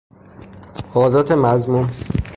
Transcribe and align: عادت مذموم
عادت 0.95 1.31
مذموم 1.31 1.89